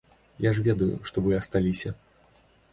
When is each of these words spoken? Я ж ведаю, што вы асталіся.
Я 0.45 0.53
ж 0.59 0.63
ведаю, 0.67 0.89
што 1.11 1.25
вы 1.27 1.37
асталіся. 1.43 1.95